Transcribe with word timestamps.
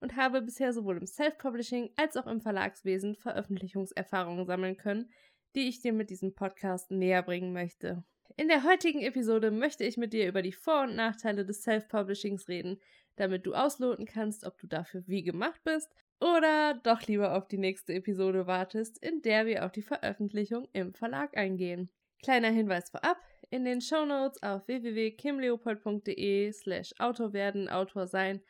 und 0.00 0.16
habe 0.16 0.42
bisher 0.42 0.72
sowohl 0.72 0.98
im 0.98 1.06
Self-Publishing 1.06 1.90
als 1.96 2.16
auch 2.16 2.26
im 2.26 2.40
Verlagswesen 2.40 3.16
Veröffentlichungserfahrungen 3.16 4.46
sammeln 4.46 4.76
können, 4.76 5.10
die 5.54 5.68
ich 5.68 5.80
dir 5.80 5.92
mit 5.92 6.10
diesem 6.10 6.34
Podcast 6.34 6.90
näher 6.90 7.22
bringen 7.22 7.52
möchte. 7.52 8.04
In 8.36 8.48
der 8.48 8.64
heutigen 8.64 9.00
Episode 9.00 9.50
möchte 9.50 9.84
ich 9.84 9.96
mit 9.96 10.12
dir 10.12 10.28
über 10.28 10.42
die 10.42 10.52
Vor- 10.52 10.82
und 10.82 10.96
Nachteile 10.96 11.46
des 11.46 11.62
Self-Publishings 11.62 12.48
reden, 12.48 12.78
damit 13.16 13.46
du 13.46 13.54
ausloten 13.54 14.04
kannst, 14.04 14.44
ob 14.44 14.58
du 14.58 14.66
dafür 14.66 15.02
wie 15.06 15.22
gemacht 15.22 15.60
bist 15.64 15.90
oder 16.20 16.74
doch 16.82 17.02
lieber 17.02 17.34
auf 17.34 17.48
die 17.48 17.58
nächste 17.58 17.94
Episode 17.94 18.46
wartest, 18.46 19.02
in 19.02 19.22
der 19.22 19.46
wir 19.46 19.64
auf 19.64 19.72
die 19.72 19.82
Veröffentlichung 19.82 20.68
im 20.72 20.92
Verlag 20.94 21.36
eingehen. 21.36 21.90
Kleiner 22.22 22.50
Hinweis 22.50 22.90
vorab, 22.90 23.18
in 23.50 23.64
den 23.64 23.80
Shownotes 23.80 24.42
auf 24.42 24.66
www.kimleopold.de 24.66 26.52
slash 26.52 26.94
Autor 26.98 27.32
werden, 27.32 27.68
Autor 27.68 28.06
sein 28.06 28.42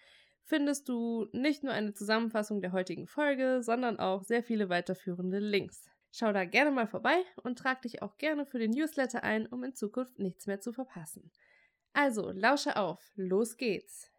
findest 0.47 0.89
du 0.89 1.27
nicht 1.33 1.65
nur 1.65 1.73
eine 1.73 1.93
Zusammenfassung 1.93 2.61
der 2.61 2.73
heutigen 2.73 3.07
Folge, 3.07 3.63
sondern 3.63 3.99
auch 3.99 4.23
sehr 4.23 4.45
viele 4.45 4.69
weiterführende 4.69 5.41
Links. 5.41 5.91
Schau 6.13 6.33
da 6.33 6.45
gerne 6.45 6.71
mal 6.71 6.87
vorbei 6.87 7.23
und 7.43 7.59
trag 7.59 7.83
dich 7.83 8.01
auch 8.01 8.17
gerne 8.17 8.47
für 8.47 8.59
den 8.59 8.71
Newsletter 8.71 9.23
ein, 9.25 9.47
um 9.47 9.65
in 9.65 9.75
Zukunft 9.75 10.19
nichts 10.19 10.47
mehr 10.47 10.61
zu 10.61 10.73
verpassen. 10.73 11.31
Also, 11.93 12.31
lausche 12.31 12.77
auf, 12.77 13.13
los 13.17 13.57
geht's! 13.57 14.11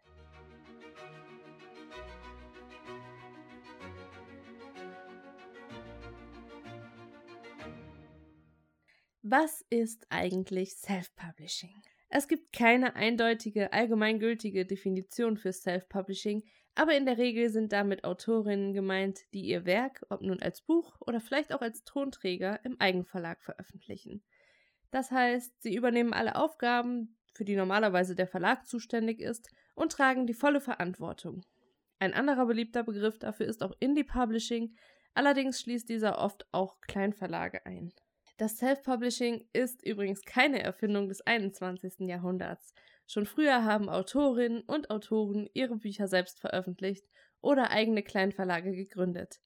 Was 9.23 9.65
ist 9.69 10.05
eigentlich 10.09 10.75
Self-Publishing? 10.75 11.81
Es 12.09 12.27
gibt 12.27 12.53
keine 12.53 12.95
eindeutige, 12.95 13.73
allgemeingültige 13.73 14.65
Definition 14.65 15.37
für 15.37 15.51
Self-Publishing, 15.51 16.43
aber 16.75 16.95
in 16.95 17.05
der 17.05 17.17
Regel 17.17 17.49
sind 17.49 17.73
damit 17.73 18.03
Autorinnen 18.03 18.73
gemeint, 18.73 19.21
die 19.33 19.41
ihr 19.41 19.65
Werk, 19.65 20.05
ob 20.09 20.21
nun 20.21 20.41
als 20.41 20.61
Buch 20.61 20.95
oder 21.01 21.19
vielleicht 21.19 21.53
auch 21.53 21.61
als 21.61 21.83
Tonträger, 21.83 22.63
im 22.63 22.79
Eigenverlag 22.79 23.41
veröffentlichen. 23.41 24.23
Das 24.91 25.11
heißt, 25.11 25.61
sie 25.61 25.75
übernehmen 25.75 26.13
alle 26.13 26.35
Aufgaben, 26.35 27.17
für 27.33 27.45
die 27.45 27.55
normalerweise 27.55 28.15
der 28.15 28.27
Verlag 28.27 28.67
zuständig 28.67 29.19
ist, 29.19 29.49
und 29.75 29.91
tragen 29.91 30.27
die 30.27 30.33
volle 30.33 30.61
Verantwortung. 30.61 31.45
Ein 31.99 32.13
anderer 32.13 32.45
beliebter 32.45 32.83
Begriff 32.83 33.19
dafür 33.19 33.47
ist 33.47 33.63
auch 33.63 33.73
Indie 33.79 34.03
Publishing, 34.03 34.75
allerdings 35.13 35.59
schließt 35.59 35.89
dieser 35.89 36.19
oft 36.19 36.47
auch 36.51 36.79
Kleinverlage 36.81 37.65
ein. 37.65 37.91
Das 38.37 38.57
Self-Publishing 38.57 39.47
ist 39.51 39.83
übrigens 39.83 40.21
keine 40.21 40.61
Erfindung 40.61 41.07
des 41.09 41.25
21. 41.25 42.01
Jahrhunderts. 42.01 42.75
Schon 43.07 43.25
früher 43.25 43.63
haben 43.63 43.89
Autorinnen 43.89 44.61
und 44.61 44.91
Autoren 44.91 45.49
ihre 45.53 45.77
Bücher 45.77 46.07
selbst 46.07 46.39
veröffentlicht 46.39 47.07
oder 47.41 47.71
eigene 47.71 48.03
Kleinverlage 48.03 48.73
gegründet. 48.73 49.41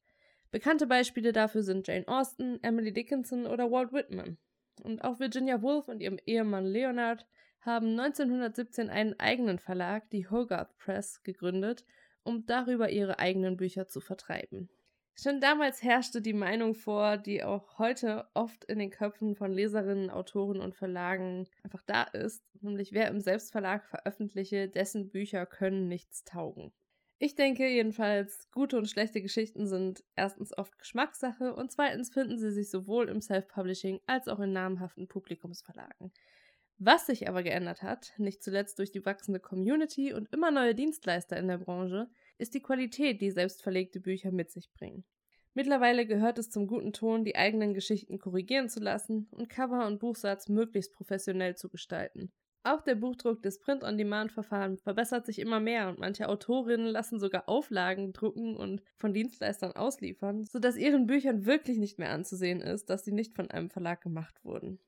Bekannte 0.52 0.88
Beispiele 0.88 1.32
dafür 1.32 1.64
sind 1.64 1.88
Jane 1.88 2.06
Austen, 2.10 2.62
Emily 2.64 2.92
Dickinson 2.92 3.46
oder 3.46 3.72
Walt 3.72 3.94
Whitman. 3.94 4.38
Und 4.84 5.06
auch 5.06 5.22
Virginia 5.22 5.62
Woolf 5.62 5.88
und 5.88 6.02
ihrem 6.02 6.20
Ehemann 6.26 6.66
Leonard 6.66 7.26
haben 7.62 7.98
1917 7.98 8.90
einen 8.90 9.18
eigenen 9.18 9.60
Verlag, 9.60 10.10
die 10.10 10.30
Hogarth 10.30 10.78
Press, 10.78 11.24
gegründet, 11.24 11.86
um 12.24 12.46
darüber 12.46 12.90
ihre 12.90 13.20
eigenen 13.20 13.56
Bücher 13.56 13.88
zu 13.88 14.02
vertreiben. 14.02 14.70
Schon 15.16 15.42
damals 15.42 15.84
herrschte 15.84 16.22
die 16.22 16.34
Meinung 16.34 16.74
vor, 16.74 17.18
die 17.18 17.44
auch 17.44 17.78
heute 17.78 18.28
oft 18.34 18.64
in 18.66 18.80
den 18.80 18.90
Köpfen 18.90 19.36
von 19.36 19.52
Leserinnen, 19.52 20.10
Autoren 20.10 20.62
und 20.62 20.76
Verlagen 20.76 21.48
einfach 21.64 21.84
da 21.84 22.04
ist, 22.04 22.44
nämlich 22.62 22.94
wer 22.94 23.08
im 23.10 23.20
Selbstverlag 23.20 23.86
veröffentliche, 23.86 24.68
dessen 24.68 25.10
Bücher 25.10 25.46
können 25.46 25.88
nichts 25.88 26.24
taugen. 26.24 26.72
Ich 27.20 27.36
denke 27.36 27.68
jedenfalls, 27.68 28.50
gute 28.52 28.80
und 28.80 28.90
schlechte 28.90 29.22
Geschichten 29.22 29.68
sind 29.68 30.04
erstens 30.16 30.58
oft 30.58 30.80
Geschmackssache 30.80 31.54
und 31.54 31.72
zweitens 31.72 32.10
finden 32.10 32.40
sie 32.40 32.52
sich 32.52 32.72
sowohl 32.72 33.10
im 33.10 33.22
Self-Publishing 33.22 34.00
als 34.08 34.28
auch 34.28 34.40
in 34.40 34.54
namhaften 34.54 35.08
Publikumsverlagen. 35.08 36.12
Was 36.80 37.06
sich 37.06 37.30
aber 37.30 37.44
geändert 37.44 37.84
hat, 37.84 38.14
nicht 38.18 38.42
zuletzt 38.42 38.80
durch 38.80 38.92
die 38.92 39.06
wachsende 39.06 39.40
Community 39.40 40.14
und 40.14 40.34
immer 40.34 40.50
neue 40.50 40.74
Dienstleister 40.74 41.38
in 41.38 41.48
der 41.48 41.60
Branche, 41.60 42.10
ist 42.42 42.54
die 42.54 42.62
Qualität, 42.62 43.22
die 43.22 43.32
selbstverlegte 43.32 44.00
Bücher 44.00 44.32
mit 44.32 44.52
sich 44.52 44.72
bringen. 44.74 45.06
Mittlerweile 45.54 46.06
gehört 46.06 46.40
es 46.40 46.50
zum 46.50 46.66
guten 46.68 46.94
Ton, 46.94 47.26
die 47.26 47.36
eigenen 47.36 47.74
Geschichten 47.74 48.20
korrigieren 48.20 48.70
zu 48.70 48.80
lassen 48.80 49.28
und 49.32 49.50
Cover 49.50 49.86
und 49.86 50.00
Buchsatz 50.00 50.48
möglichst 50.48 50.94
professionell 50.94 51.56
zu 51.56 51.70
gestalten. 51.70 52.32
Auch 52.64 52.82
der 52.82 52.96
Buchdruck 52.96 53.42
des 53.42 53.60
Print-on-Demand-Verfahren 53.60 54.78
verbessert 54.78 55.26
sich 55.26 55.40
immer 55.40 55.60
mehr 55.60 55.90
und 55.90 55.98
manche 55.98 56.30
Autorinnen 56.30 56.86
lassen 56.86 57.20
sogar 57.20 57.50
Auflagen 57.50 58.14
drucken 58.14 58.56
und 58.56 58.84
von 58.98 59.14
Dienstleistern 59.14 59.72
ausliefern, 59.72 60.46
sodass 60.46 60.78
ihren 60.78 61.08
Büchern 61.08 61.46
wirklich 61.46 61.80
nicht 61.80 61.98
mehr 61.98 62.12
anzusehen 62.12 62.62
ist, 62.62 62.90
dass 62.90 63.04
sie 63.04 63.14
nicht 63.14 63.36
von 63.36 63.50
einem 63.50 63.72
Verlag 63.72 64.02
gemacht 64.02 64.44
wurden. 64.44 64.80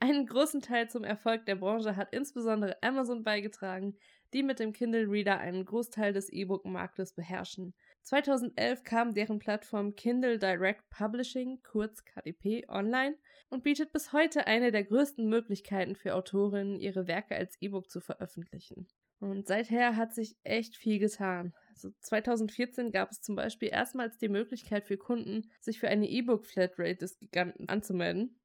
Einen 0.00 0.26
großen 0.26 0.60
Teil 0.60 0.90
zum 0.90 1.04
Erfolg 1.04 1.46
der 1.46 1.56
Branche 1.56 1.94
hat 1.94 2.12
insbesondere 2.12 2.82
Amazon 2.82 3.22
beigetragen, 3.22 3.96
die 4.32 4.42
mit 4.42 4.60
dem 4.60 4.72
Kindle 4.72 5.06
Reader 5.08 5.38
einen 5.38 5.64
Großteil 5.64 6.12
des 6.12 6.28
E-Book-Marktes 6.28 7.14
beherrschen. 7.14 7.74
2011 8.02 8.84
kam 8.84 9.14
deren 9.14 9.38
Plattform 9.38 9.94
Kindle 9.94 10.38
Direct 10.38 10.88
Publishing, 10.90 11.60
kurz 11.62 12.04
KDP, 12.04 12.66
online 12.68 13.16
und 13.50 13.62
bietet 13.62 13.92
bis 13.92 14.12
heute 14.12 14.46
eine 14.46 14.72
der 14.72 14.84
größten 14.84 15.28
Möglichkeiten 15.28 15.94
für 15.94 16.14
Autorinnen, 16.14 16.80
ihre 16.80 17.06
Werke 17.06 17.36
als 17.36 17.56
E-Book 17.60 17.90
zu 17.90 18.00
veröffentlichen. 18.00 18.86
Und 19.20 19.46
seither 19.46 19.96
hat 19.96 20.14
sich 20.14 20.36
echt 20.44 20.76
viel 20.76 20.98
getan. 20.98 21.52
Also 21.74 21.90
2014 22.00 22.90
gab 22.90 23.10
es 23.10 23.20
zum 23.20 23.36
Beispiel 23.36 23.68
erstmals 23.68 24.16
die 24.16 24.30
Möglichkeit 24.30 24.86
für 24.86 24.96
Kunden, 24.96 25.50
sich 25.60 25.78
für 25.78 25.88
eine 25.88 26.08
E-Book-Flatrate 26.08 26.96
des 26.96 27.18
Giganten 27.18 27.68
anzumelden. 27.68 28.40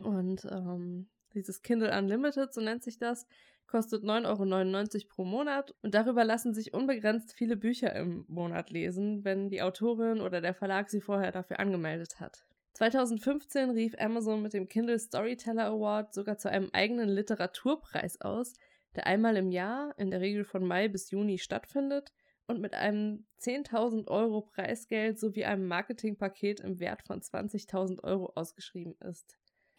Und 0.00 0.44
ähm, 0.50 1.08
dieses 1.34 1.62
Kindle 1.62 1.96
Unlimited, 1.96 2.52
so 2.52 2.60
nennt 2.60 2.82
sich 2.82 2.98
das, 2.98 3.26
kostet 3.66 4.04
9,99 4.04 4.94
Euro 4.94 5.04
pro 5.08 5.24
Monat 5.24 5.74
und 5.82 5.94
darüber 5.94 6.24
lassen 6.24 6.54
sich 6.54 6.74
unbegrenzt 6.74 7.32
viele 7.32 7.56
Bücher 7.56 7.94
im 7.94 8.24
Monat 8.28 8.70
lesen, 8.70 9.24
wenn 9.24 9.48
die 9.48 9.62
Autorin 9.62 10.20
oder 10.20 10.40
der 10.40 10.54
Verlag 10.54 10.88
sie 10.88 11.00
vorher 11.00 11.32
dafür 11.32 11.60
angemeldet 11.60 12.20
hat. 12.20 12.46
2015 12.74 13.70
rief 13.70 13.94
Amazon 13.98 14.42
mit 14.42 14.52
dem 14.52 14.68
Kindle 14.68 14.98
Storyteller 14.98 15.66
Award 15.66 16.12
sogar 16.12 16.36
zu 16.36 16.50
einem 16.50 16.68
eigenen 16.72 17.08
Literaturpreis 17.08 18.20
aus, 18.20 18.52
der 18.94 19.06
einmal 19.06 19.36
im 19.36 19.50
Jahr, 19.50 19.94
in 19.98 20.10
der 20.10 20.20
Regel 20.20 20.44
von 20.44 20.66
Mai 20.66 20.88
bis 20.88 21.10
Juni, 21.10 21.38
stattfindet 21.38 22.12
und 22.46 22.60
mit 22.60 22.74
einem 22.74 23.26
10.000 23.40 24.08
Euro 24.08 24.42
Preisgeld 24.42 25.18
sowie 25.18 25.44
einem 25.44 25.66
Marketingpaket 25.66 26.60
im 26.60 26.78
Wert 26.78 27.02
von 27.02 27.20
20.000 27.20 28.04
Euro 28.04 28.32
ausgeschrieben 28.34 28.94
ist. 29.00 29.38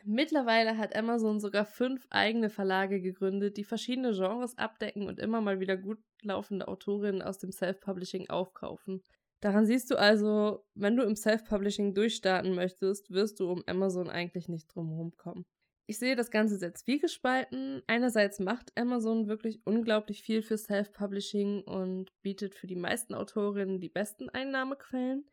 Mittlerweile 0.10 0.78
hat 0.78 0.96
Amazon 0.96 1.42
sogar 1.42 1.66
fünf 1.66 2.08
eigene 2.10 2.50
Verlage 2.50 3.02
gegründet, 3.02 3.58
die 3.58 3.66
verschiedene 3.66 4.14
Genres 4.14 4.58
abdecken 4.58 5.06
und 5.06 5.20
immer 5.20 5.42
mal 5.42 5.60
wieder 5.60 5.76
gut 5.76 6.00
laufende 6.22 6.70
Autorinnen 6.70 7.22
aus 7.22 7.40
dem 7.40 7.52
Self-Publishing 7.52 8.30
aufkaufen. 8.30 9.04
Daran 9.42 9.66
siehst 9.66 9.92
du 9.92 9.98
also, 9.98 10.66
wenn 10.76 10.96
du 10.96 11.04
im 11.04 11.18
Self-Publishing 11.18 11.94
durchstarten 11.94 12.56
möchtest, 12.56 13.12
wirst 13.12 13.42
du 13.42 13.52
um 13.52 13.64
Amazon 13.68 14.10
eigentlich 14.10 14.48
nicht 14.48 14.74
drumherum 14.74 15.12
kommen. 15.18 15.46
Ich 15.88 16.00
sehe 16.00 16.16
das 16.16 16.32
Ganze 16.32 16.58
sehr 16.58 16.74
zwiegespalten. 16.74 17.84
Einerseits 17.88 18.40
macht 18.40 18.72
Amazon 18.78 19.28
wirklich 19.28 19.60
unglaublich 19.66 20.22
viel 20.22 20.42
für 20.42 20.58
Self-Publishing 20.58 21.64
und 21.64 22.14
bietet 22.22 22.56
für 22.56 22.68
die 22.68 22.78
meisten 22.78 23.14
Autorinnen 23.14 23.82
die 23.82 23.90
besten 23.90 24.30
Einnahmequellen. 24.30 25.26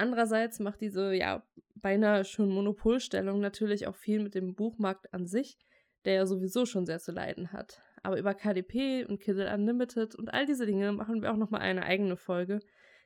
Andererseits 0.00 0.60
macht 0.60 0.80
diese 0.80 1.12
ja 1.12 1.46
beinahe 1.74 2.24
schon 2.24 2.48
Monopolstellung 2.48 3.38
natürlich 3.38 3.86
auch 3.86 3.96
viel 3.96 4.22
mit 4.22 4.34
dem 4.34 4.54
Buchmarkt 4.54 5.12
an 5.12 5.26
sich, 5.26 5.58
der 6.06 6.14
ja 6.14 6.26
sowieso 6.26 6.64
schon 6.64 6.86
sehr 6.86 7.00
zu 7.00 7.12
leiden 7.12 7.52
hat. 7.52 7.82
Aber 8.02 8.18
über 8.18 8.32
KDP 8.32 9.04
und 9.04 9.20
Kindle 9.20 9.52
Unlimited 9.52 10.14
und 10.14 10.32
all 10.32 10.46
diese 10.46 10.64
Dinge 10.64 10.92
machen 10.92 11.20
wir 11.20 11.30
auch 11.30 11.36
nochmal 11.36 11.60
eine 11.60 11.82
eigene 11.82 12.16
Folge, 12.16 12.60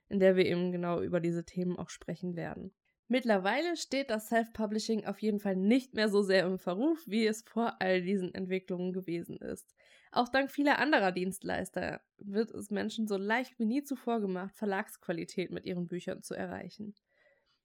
in 0.09 0.21
der 0.21 0.37
wir 0.37 0.47
eben 0.47 0.71
genau 0.71 1.01
über 1.01 1.19
diese 1.19 1.45
Themen 1.45 1.77
auch 1.77 1.89
sprechen 1.89 2.37
werden. 2.37 2.73
Mittlerweile 3.09 3.77
steht 3.77 4.09
das 4.09 4.29
Self-Publishing 4.29 5.05
auf 5.05 5.19
jeden 5.19 5.41
Fall 5.41 5.57
nicht 5.57 5.95
mehr 5.95 6.09
so 6.09 6.23
sehr 6.23 6.47
im 6.47 6.61
Verruf, 6.61 7.03
wie 7.09 7.27
es 7.27 7.43
vor 7.43 7.75
all 7.81 8.03
diesen 8.03 8.33
Entwicklungen 8.33 8.93
gewesen 8.93 9.39
ist. 9.39 9.75
Auch 10.15 10.29
dank 10.29 10.53
vieler 10.53 10.79
anderer 10.79 11.11
Dienstleister 11.11 12.01
wird 12.19 12.53
es 12.53 12.71
Menschen 12.71 13.09
so 13.09 13.17
leicht 13.17 13.59
wie 13.59 13.65
nie 13.65 13.83
zuvor 13.83 14.21
gemacht, 14.21 14.55
Verlagsqualität 14.55 15.51
mit 15.51 15.67
ihren 15.67 15.89
Büchern 15.89 16.23
zu 16.23 16.35
erreichen. 16.35 16.95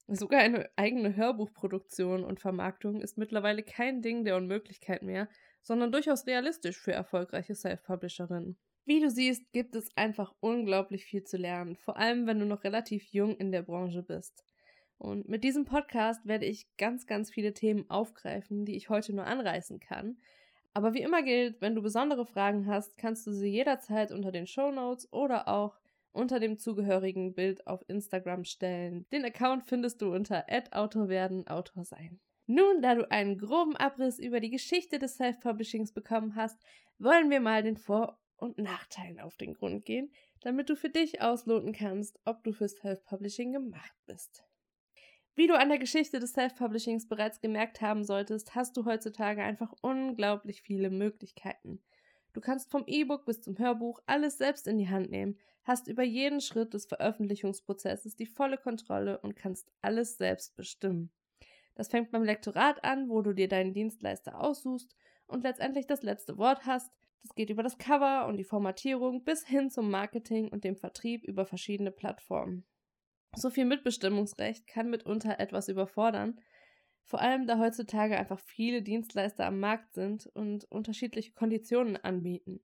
Sogar 0.08 0.40
eine 0.40 0.68
eigene 0.76 1.16
Hörbuchproduktion 1.16 2.24
und 2.24 2.40
Vermarktung 2.40 3.02
ist 3.02 3.20
mittlerweile 3.20 3.62
kein 3.62 4.02
Ding 4.02 4.26
der 4.26 4.36
Unmöglichkeit 4.36 5.04
mehr, 5.04 5.30
sondern 5.62 5.92
durchaus 5.92 6.26
realistisch 6.26 6.80
für 6.80 6.92
erfolgreiche 6.92 7.54
Self-Publisherinnen. 7.54 8.58
Wie 8.84 9.00
du 9.00 9.12
siehst, 9.12 9.52
gibt 9.52 9.76
es 9.76 9.96
einfach 9.96 10.34
unglaublich 10.40 11.06
viel 11.06 11.24
zu 11.24 11.38
lernen, 11.38 11.76
vor 11.76 11.98
allem 11.98 12.26
wenn 12.26 12.40
du 12.40 12.48
noch 12.48 12.64
relativ 12.64 13.04
jung 13.12 13.38
in 13.38 13.52
der 13.52 13.62
Branche 13.62 14.02
bist. 14.02 14.44
Und 14.98 15.30
mit 15.30 15.44
diesem 15.44 15.66
Podcast 15.66 16.26
werde 16.26 16.48
ich 16.48 16.66
ganz, 16.78 17.06
ganz 17.06 17.30
viele 17.30 17.54
Themen 17.54 17.88
aufgreifen, 17.92 18.66
die 18.66 18.76
ich 18.76 18.90
heute 18.90 19.14
nur 19.14 19.28
anreißen 19.28 19.80
kann. 19.80 20.18
Aber 20.74 20.94
wie 20.94 21.02
immer 21.02 21.24
gilt, 21.24 21.62
wenn 21.62 21.76
du 21.76 21.82
besondere 21.82 22.26
Fragen 22.26 22.68
hast, 22.68 22.98
kannst 22.98 23.26
du 23.28 23.32
sie 23.32 23.50
jederzeit 23.50 24.12
unter 24.12 24.32
den 24.32 24.48
Show 24.48 24.72
Notes 24.72 25.12
oder 25.12 25.48
auch 25.48 25.80
unter 26.12 26.40
dem 26.40 26.58
zugehörigen 26.58 27.34
Bild 27.34 27.66
auf 27.68 27.84
Instagram 27.88 28.44
stellen. 28.44 29.06
Den 29.12 29.26
Account 29.26 29.66
findest 29.66 30.02
du 30.02 30.14
unter 30.14 30.46
@autorwerden 30.72 31.48
Autor 31.48 31.86
sein. 31.86 32.20
Nun, 32.46 32.82
da 32.82 32.96
du 32.96 33.10
einen 33.12 33.38
groben 33.38 33.76
Abriss 33.76 34.18
über 34.18 34.40
die 34.40 34.50
Geschichte 34.50 34.98
des 34.98 35.18
Self-Publishings 35.18 35.94
bekommen 35.94 36.36
hast, 36.36 36.60
wollen 36.98 37.30
wir 37.30 37.40
mal 37.40 37.62
den 37.62 37.78
Vor- 37.78 38.20
und 38.38 38.58
Nachteilen 38.58 39.20
auf 39.20 39.38
den 39.38 39.54
Grund 39.54 39.86
gehen, 39.86 40.12
damit 40.42 40.70
du 40.70 40.76
für 40.76 40.90
dich 40.90 41.22
ausloten 41.22 41.74
kannst, 41.74 42.20
ob 42.26 42.44
du 42.44 42.52
für 42.52 42.68
Self-Publishing 42.68 43.54
gemacht 43.54 43.94
bist. 44.08 44.49
Wie 45.40 45.48
du 45.48 45.58
an 45.58 45.70
der 45.70 45.80
Geschichte 45.80 46.20
des 46.20 46.34
Self-Publishings 46.34 47.08
bereits 47.08 47.40
gemerkt 47.40 47.80
haben 47.80 48.04
solltest, 48.04 48.56
hast 48.56 48.76
du 48.76 48.84
heutzutage 48.84 49.42
einfach 49.42 49.74
unglaublich 49.80 50.62
viele 50.62 50.90
Möglichkeiten. 50.90 51.82
Du 52.34 52.42
kannst 52.42 52.70
vom 52.70 52.84
E-Book 52.86 53.26
bis 53.26 53.40
zum 53.40 53.58
Hörbuch 53.58 54.02
alles 54.06 54.38
selbst 54.38 54.68
in 54.68 54.78
die 54.78 54.90
Hand 54.90 55.12
nehmen, 55.12 55.38
hast 55.64 55.88
über 55.88 56.04
jeden 56.04 56.42
Schritt 56.42 56.74
des 56.74 56.88
Veröffentlichungsprozesses 56.88 58.18
die 58.18 58.26
volle 58.26 58.58
Kontrolle 58.58 59.18
und 59.20 59.38
kannst 59.38 59.72
alles 59.82 60.18
selbst 60.18 60.58
bestimmen. 60.58 61.10
Das 61.74 61.88
fängt 61.88 62.12
beim 62.12 62.26
Lektorat 62.26 62.84
an, 62.84 63.08
wo 63.08 63.22
du 63.22 63.32
dir 63.32 63.48
deinen 63.48 63.72
Dienstleister 63.72 64.42
aussuchst 64.44 64.94
und 65.26 65.44
letztendlich 65.44 65.88
das 65.88 66.04
letzte 66.04 66.38
Wort 66.38 66.66
hast, 66.66 66.92
das 67.24 67.34
geht 67.34 67.50
über 67.50 67.64
das 67.64 67.78
Cover 67.78 68.28
und 68.28 68.36
die 68.36 68.44
Formatierung 68.44 69.24
bis 69.24 69.48
hin 69.48 69.70
zum 69.70 69.90
Marketing 69.90 70.50
und 70.50 70.66
dem 70.66 70.76
Vertrieb 70.76 71.24
über 71.24 71.46
verschiedene 71.46 71.92
Plattformen. 71.92 72.66
So 73.36 73.50
viel 73.50 73.66
Mitbestimmungsrecht 73.66 74.68
kann 74.68 74.90
mitunter 74.90 75.40
etwas 75.40 75.70
überfordern, 75.70 76.40
vor 77.10 77.22
allem 77.22 77.48
da 77.48 77.58
heutzutage 77.58 78.18
einfach 78.18 78.40
viele 78.40 78.84
Dienstleister 78.84 79.46
am 79.46 79.60
Markt 79.60 79.94
sind 79.94 80.28
und 80.28 80.66
unterschiedliche 80.66 81.34
Konditionen 81.34 81.98
anbieten. 81.98 82.62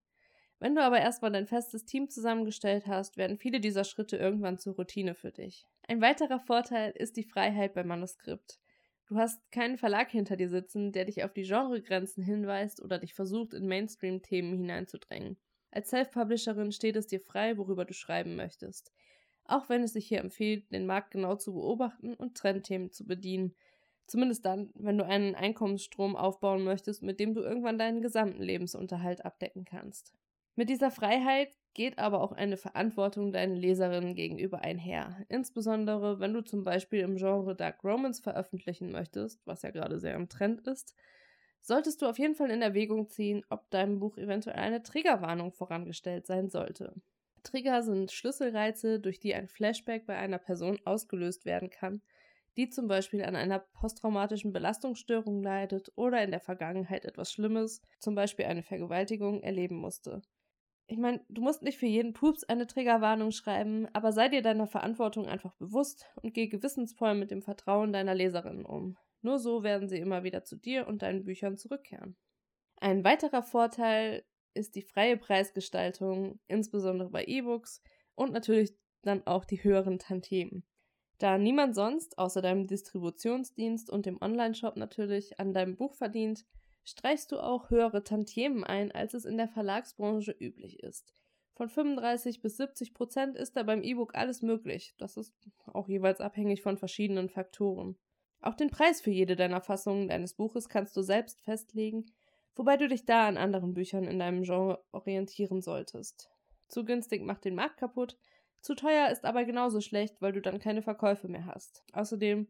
Wenn 0.60 0.76
du 0.76 0.82
aber 0.84 1.00
erstmal 1.00 1.32
dein 1.32 1.48
festes 1.48 1.86
Team 1.86 2.10
zusammengestellt 2.10 2.88
hast, 2.88 3.18
werden 3.18 3.38
viele 3.38 3.60
dieser 3.60 3.84
Schritte 3.84 4.18
irgendwann 4.18 4.58
zur 4.58 4.76
Routine 4.76 5.16
für 5.16 5.32
dich. 5.32 5.66
Ein 5.88 6.02
weiterer 6.02 6.40
Vorteil 6.40 6.92
ist 6.92 7.18
die 7.18 7.24
Freiheit 7.24 7.74
beim 7.74 7.88
Manuskript. 7.88 8.60
Du 9.08 9.18
hast 9.18 9.40
keinen 9.52 9.78
Verlag 9.78 10.10
hinter 10.10 10.36
dir 10.36 10.50
sitzen, 10.50 10.92
der 10.92 11.06
dich 11.06 11.24
auf 11.24 11.34
die 11.34 11.44
Genregrenzen 11.44 12.24
hinweist 12.24 12.82
oder 12.82 13.00
dich 13.00 13.14
versucht, 13.14 13.54
in 13.54 13.68
Mainstream-Themen 13.68 14.58
hineinzudrängen. 14.58 15.38
Als 15.72 15.90
Self-Publisherin 15.90 16.72
steht 16.72 16.96
es 16.96 17.08
dir 17.08 17.20
frei, 17.20 17.58
worüber 17.58 17.86
du 17.86 17.94
schreiben 17.94 18.36
möchtest. 18.36 18.92
Auch 19.46 19.70
wenn 19.70 19.84
es 19.84 19.94
sich 19.94 20.08
hier 20.08 20.20
empfiehlt, 20.20 20.72
den 20.72 20.86
Markt 20.86 21.12
genau 21.12 21.36
zu 21.36 21.54
beobachten 21.54 22.14
und 22.14 22.36
Trendthemen 22.36 22.92
zu 22.92 23.06
bedienen. 23.06 23.56
Zumindest 24.08 24.46
dann, 24.46 24.72
wenn 24.76 24.98
du 24.98 25.06
einen 25.06 25.36
Einkommensstrom 25.36 26.16
aufbauen 26.16 26.64
möchtest, 26.64 27.02
mit 27.02 27.20
dem 27.20 27.34
du 27.34 27.42
irgendwann 27.42 27.78
deinen 27.78 28.02
gesamten 28.02 28.42
Lebensunterhalt 28.42 29.26
abdecken 29.26 29.66
kannst. 29.66 30.14
Mit 30.56 30.70
dieser 30.70 30.92
Freiheit 30.92 31.50
geht 31.74 32.00
aber 32.00 32.22
auch 32.22 32.32
eine 32.32 32.56
Verantwortung 32.56 33.32
deinen 33.32 33.56
Leserinnen 33.56 34.16
gegenüber 34.16 34.62
einher. 34.62 35.26
Insbesondere, 35.28 36.20
wenn 36.20 36.34
du 36.34 36.42
zum 36.42 36.64
Beispiel 36.64 37.02
im 37.02 37.18
Genre 37.18 37.56
Dark 37.56 37.84
Romance 37.84 38.22
veröffentlichen 38.22 38.92
möchtest, 38.92 39.46
was 39.46 39.64
ja 39.64 39.72
gerade 39.72 40.00
sehr 40.00 40.16
im 40.16 40.30
Trend 40.30 40.62
ist, 40.68 40.96
solltest 41.62 42.02
du 42.02 42.06
auf 42.06 42.20
jeden 42.20 42.36
Fall 42.36 42.52
in 42.52 42.62
Erwägung 42.62 43.10
ziehen, 43.10 43.44
ob 43.50 43.70
deinem 43.72 44.00
Buch 44.00 44.18
eventuell 44.18 44.58
eine 44.58 44.84
Triggerwarnung 44.84 45.52
vorangestellt 45.52 46.28
sein 46.28 46.50
sollte. 46.50 46.94
Trigger 47.46 47.84
sind 47.84 48.12
Schlüsselreize, 48.12 49.00
durch 49.00 49.20
die 49.20 49.34
ein 49.34 49.48
Flashback 49.48 50.06
bei 50.06 50.18
einer 50.18 50.40
Person 50.40 50.80
ausgelöst 50.84 51.46
werden 51.46 51.70
kann, 51.70 52.02
die 52.58 52.70
zum 52.70 52.88
Beispiel 52.88 53.24
an 53.24 53.36
einer 53.36 53.60
posttraumatischen 53.60 54.52
Belastungsstörung 54.52 55.42
leidet 55.42 55.92
oder 55.96 56.24
in 56.24 56.32
der 56.32 56.40
Vergangenheit 56.40 57.06
etwas 57.06 57.32
Schlimmes, 57.32 57.82
zum 58.00 58.16
Beispiel 58.16 58.46
eine 58.46 58.64
Vergewaltigung, 58.64 59.42
erleben 59.42 59.78
musste. 59.78 60.22
Ich 60.88 60.98
meine, 60.98 61.22
du 61.30 61.42
musst 61.42 61.64
nicht 61.64 61.80
für 61.80 61.88
jeden 61.88 62.14
Pups 62.14 62.44
eine 62.44 62.68
Triggerwarnung 62.68 63.32
schreiben, 63.32 63.88
aber 63.94 64.12
sei 64.12 64.30
dir 64.30 64.42
deiner 64.42 64.68
Verantwortung 64.68 65.28
einfach 65.28 65.54
bewusst 65.56 66.06
und 66.22 66.34
geh 66.34 66.48
gewissensvoll 66.48 67.16
mit 67.16 67.32
dem 67.32 67.42
Vertrauen 67.42 67.92
deiner 67.92 68.14
Leserinnen 68.14 68.66
um. 68.66 68.98
Nur 69.22 69.40
so 69.40 69.64
werden 69.64 69.90
sie 69.90 69.98
immer 69.98 70.24
wieder 70.24 70.44
zu 70.44 70.56
dir 70.56 70.88
und 70.88 71.02
deinen 71.02 71.24
Büchern 71.24 71.58
zurückkehren. 71.58 72.16
Ein 72.78 73.04
weiterer 73.04 73.42
Vorteil 73.42 74.24
ist 74.56 74.76
die 74.76 74.82
freie 74.82 75.18
Preisgestaltung, 75.18 76.40
insbesondere 76.48 77.10
bei 77.10 77.26
E-Books 77.26 77.82
und 78.16 78.32
natürlich 78.34 78.74
dann 79.02 79.26
auch 79.28 79.46
die 79.46 79.64
höheren 79.64 80.00
Tantiemen. 80.00 80.64
Da 81.18 81.38
niemand 81.38 81.76
sonst, 81.76 82.18
außer 82.18 82.42
deinem 82.42 82.68
Distributionsdienst 82.68 83.90
und 83.90 84.06
dem 84.06 84.22
Onlineshop 84.22 84.76
natürlich, 84.76 85.40
an 85.40 85.54
deinem 85.54 85.76
Buch 85.76 85.96
verdient, 85.96 86.46
streichst 86.84 87.32
du 87.32 87.40
auch 87.40 87.70
höhere 87.70 88.04
Tantiemen 88.04 88.64
ein, 88.64 88.92
als 88.92 89.14
es 89.14 89.26
in 89.26 89.38
der 89.38 89.48
Verlagsbranche 89.48 90.36
üblich 90.38 90.80
ist. 90.82 91.14
Von 91.54 91.70
35 91.70 92.42
bis 92.42 92.58
70 92.58 92.94
Prozent 92.94 93.38
ist 93.38 93.56
da 93.56 93.64
beim 93.64 93.82
E-Book 93.82 94.14
alles 94.14 94.42
möglich. 94.42 94.94
Das 94.98 95.16
ist 95.16 95.34
auch 95.68 95.88
jeweils 95.88 96.20
abhängig 96.20 96.62
von 96.62 96.78
verschiedenen 96.78 97.30
Faktoren. 97.30 97.98
Auch 98.42 98.56
den 98.56 98.70
Preis 98.70 99.02
für 99.02 99.10
jede 99.10 99.38
deiner 99.38 99.62
Fassungen 99.62 100.10
deines 100.10 100.34
Buches 100.34 100.68
kannst 100.68 100.98
du 100.98 101.02
selbst 101.02 101.42
festlegen, 101.42 102.06
wobei 102.56 102.78
du 102.78 102.88
dich 102.88 103.06
da 103.06 103.28
an 103.28 103.38
anderen 103.38 103.74
Büchern 103.74 104.06
in 104.06 104.20
deinem 104.20 104.44
Genre 104.44 104.84
orientieren 104.92 105.62
solltest. 105.62 106.30
Zu 106.68 106.86
günstig 106.86 107.24
macht 107.24 107.46
den 107.46 107.56
Markt 107.56 107.78
kaputt, 107.78 108.18
zu 108.62 108.76
teuer 108.76 109.10
ist 109.10 109.26
aber 109.26 109.46
genauso 109.46 109.80
schlecht, 109.82 110.22
weil 110.22 110.34
du 110.34 110.42
dann 110.42 110.60
keine 110.60 110.82
Verkäufe 110.82 111.28
mehr 111.28 111.46
hast. 111.46 111.84
Außerdem 111.94 112.48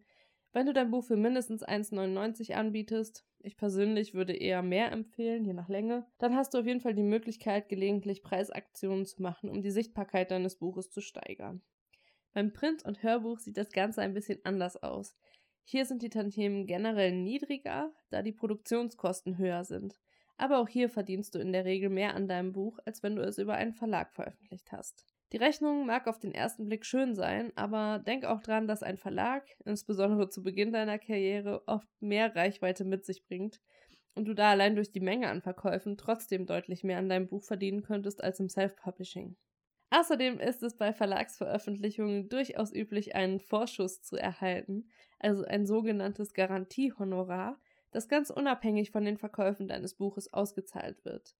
wenn 0.55 0.67
du 0.67 0.71
dein 0.71 0.89
Buch 0.89 1.03
für 1.03 1.17
mindestens 1.17 1.67
1,99 1.67 2.53
anbietest, 2.53 3.25
ich 3.39 3.57
persönlich 3.57 4.13
würde 4.13 4.31
eher 4.31 4.61
mehr 4.61 4.89
empfehlen, 4.93 5.43
je 5.43 5.51
nach 5.51 5.67
Länge, 5.67 6.07
dann 6.17 6.33
hast 6.33 6.53
du 6.53 6.59
auf 6.59 6.65
jeden 6.65 6.79
Fall 6.79 6.93
die 6.93 7.03
Möglichkeit, 7.03 7.67
gelegentlich 7.67 8.23
Preisaktionen 8.23 9.05
zu 9.05 9.21
machen, 9.21 9.49
um 9.49 9.61
die 9.61 9.69
Sichtbarkeit 9.69 10.31
deines 10.31 10.55
Buches 10.55 10.89
zu 10.89 11.01
steigern. 11.01 11.61
Beim 12.31 12.53
Print- 12.53 12.85
und 12.85 13.03
Hörbuch 13.03 13.39
sieht 13.39 13.57
das 13.57 13.69
Ganze 13.71 14.01
ein 14.01 14.13
bisschen 14.13 14.39
anders 14.45 14.81
aus. 14.81 15.17
Hier 15.67 15.85
sind 15.85 16.03
die 16.03 16.09
Tantiemen 16.09 16.67
generell 16.67 17.11
niedriger, 17.11 17.91
da 18.11 18.21
die 18.21 18.31
Produktionskosten 18.31 19.39
höher 19.39 19.63
sind. 19.63 19.99
Aber 20.37 20.59
auch 20.59 20.67
hier 20.67 20.89
verdienst 20.89 21.33
du 21.33 21.39
in 21.39 21.51
der 21.53 21.65
Regel 21.65 21.89
mehr 21.89 22.13
an 22.13 22.27
deinem 22.27 22.53
Buch, 22.53 22.77
als 22.85 23.01
wenn 23.01 23.15
du 23.15 23.23
es 23.23 23.39
über 23.39 23.55
einen 23.55 23.73
Verlag 23.73 24.13
veröffentlicht 24.13 24.71
hast. 24.71 25.05
Die 25.31 25.37
Rechnung 25.37 25.87
mag 25.87 26.07
auf 26.07 26.19
den 26.19 26.33
ersten 26.33 26.65
Blick 26.65 26.85
schön 26.85 27.15
sein, 27.15 27.51
aber 27.55 27.99
denk 28.05 28.25
auch 28.25 28.41
dran, 28.41 28.67
dass 28.67 28.83
ein 28.83 28.97
Verlag, 28.97 29.43
insbesondere 29.65 30.29
zu 30.29 30.43
Beginn 30.43 30.71
deiner 30.71 30.99
Karriere, 30.99 31.63
oft 31.67 31.89
mehr 31.99 32.35
Reichweite 32.35 32.85
mit 32.85 33.03
sich 33.03 33.25
bringt 33.25 33.59
und 34.13 34.25
du 34.25 34.35
da 34.35 34.51
allein 34.51 34.75
durch 34.75 34.91
die 34.91 34.99
Menge 34.99 35.29
an 35.29 35.41
Verkäufen 35.41 35.97
trotzdem 35.97 36.45
deutlich 36.45 36.83
mehr 36.83 36.99
an 36.99 37.09
deinem 37.09 37.27
Buch 37.27 37.43
verdienen 37.43 37.81
könntest 37.81 38.23
als 38.23 38.39
im 38.39 38.49
Self-Publishing. 38.49 39.35
Außerdem 39.89 40.39
ist 40.39 40.61
es 40.61 40.77
bei 40.77 40.93
Verlagsveröffentlichungen 40.93 42.29
durchaus 42.29 42.73
üblich, 42.73 43.15
einen 43.15 43.39
Vorschuss 43.39 44.01
zu 44.01 44.17
erhalten, 44.17 44.89
also 45.25 45.43
ein 45.43 45.65
sogenanntes 45.65 46.33
Garantiehonorar, 46.33 47.59
das 47.91 48.07
ganz 48.07 48.29
unabhängig 48.29 48.91
von 48.91 49.05
den 49.05 49.17
Verkäufen 49.17 49.67
deines 49.67 49.95
Buches 49.95 50.31
ausgezahlt 50.33 51.03
wird. 51.03 51.35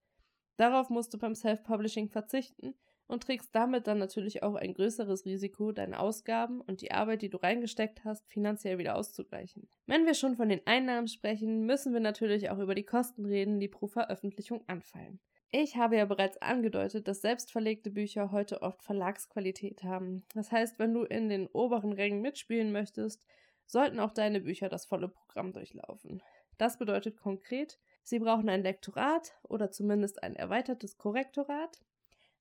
Darauf 0.58 0.90
musst 0.90 1.14
du 1.14 1.18
beim 1.18 1.36
Self-Publishing 1.36 2.10
verzichten 2.10 2.74
und 3.08 3.24
trägst 3.24 3.54
damit 3.54 3.88
dann 3.88 4.00
natürlich 4.00 4.42
auch 4.42 4.56
ein 4.56 4.74
größeres 4.74 5.26
Risiko, 5.26 5.72
deine 5.72 6.00
Ausgaben 6.00 6.62
und 6.62 6.82
die 6.82 6.92
Arbeit, 6.92 7.22
die 7.22 7.30
du 7.30 7.38
reingesteckt 7.38 8.04
hast, 8.04 8.28
finanziell 8.28 8.78
wieder 8.78 8.96
auszugleichen. 8.96 9.68
Wenn 9.86 10.06
wir 10.06 10.16
schon 10.16 10.36
von 10.36 10.50
den 10.50 10.66
Einnahmen 10.66 11.08
sprechen, 11.08 11.66
müssen 11.66 11.94
wir 11.94 12.00
natürlich 12.00 12.50
auch 12.50 12.58
über 12.58 12.74
die 12.74 12.86
Kosten 12.86 13.26
reden, 13.26 13.60
die 13.60 13.68
pro 13.68 13.88
Veröffentlichung 13.88 14.64
anfallen. 14.68 15.20
Ich 15.52 15.78
habe 15.78 15.98
ja 15.98 16.06
bereits 16.06 16.42
angedeutet, 16.42 17.08
dass 17.08 17.22
selbstverlegte 17.22 17.92
Bücher 17.92 18.32
heute 18.32 18.62
oft 18.62 18.82
Verlagsqualität 18.82 19.84
haben. 19.84 20.26
Das 20.34 20.52
heißt, 20.52 20.80
wenn 20.80 20.94
du 20.94 21.04
in 21.04 21.30
den 21.30 21.48
oberen 21.48 21.94
Rängen 21.94 22.22
mitspielen 22.22 22.72
möchtest, 22.72 23.26
sollten 23.66 24.00
auch 24.00 24.12
deine 24.12 24.42
Bücher 24.42 24.70
das 24.70 24.86
volle 24.86 25.10
Programm 25.10 25.54
durchlaufen. 25.54 26.22
Das 26.58 26.78
bedeutet 26.78 27.18
konkret, 27.18 27.80
sie 28.04 28.20
brauchen 28.20 28.50
ein 28.50 28.64
Lektorat 28.64 29.34
oder 29.44 29.72
zumindest 29.72 30.24
ein 30.24 30.36
erweitertes 30.36 30.98
Korrektorat, 30.98 31.82